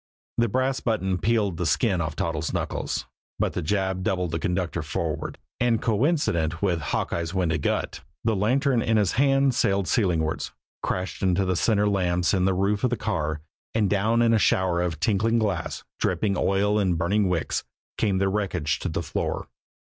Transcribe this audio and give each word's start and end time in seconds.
The 0.39 0.47
brass 0.47 0.79
button 0.79 1.19
peeled 1.19 1.57
the 1.57 1.67
skin 1.67 2.01
off 2.01 2.15
Toddles' 2.15 2.51
knuckles, 2.53 3.05
but 3.37 3.53
the 3.53 3.61
jab 3.61 4.01
doubled 4.01 4.31
the 4.31 4.39
conductor 4.39 4.81
forward, 4.81 5.37
and 5.59 5.79
coincident 5.79 6.59
with 6.59 6.81
Hawkeye's 6.81 7.35
winded 7.35 7.61
grunt, 7.61 8.01
the 8.23 8.35
lantern 8.35 8.81
in 8.81 8.97
his 8.97 9.11
hand 9.11 9.53
sailed 9.53 9.85
ceilingwards, 9.85 10.53
crashed 10.81 11.21
into 11.21 11.45
the 11.45 11.55
center 11.55 11.87
lamps 11.87 12.33
in 12.33 12.45
the 12.45 12.55
roof 12.55 12.83
of 12.83 12.89
the 12.89 12.97
car, 12.97 13.41
and 13.75 13.91
down 13.91 14.23
in 14.23 14.33
a 14.33 14.39
shower 14.39 14.81
of 14.81 14.99
tinkling 14.99 15.37
glass, 15.37 15.83
dripping 15.99 16.35
oil 16.35 16.79
and 16.79 16.97
burning 16.97 17.29
wicks, 17.29 17.63
came 17.99 18.17
the 18.17 18.27
wreckage 18.27 18.79
to 18.79 18.89
the 18.89 19.03
floor. 19.03 19.49